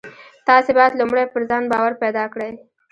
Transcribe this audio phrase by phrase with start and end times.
[0.47, 2.51] تاسې بايد لومړی پر ځان باور پيدا کړئ.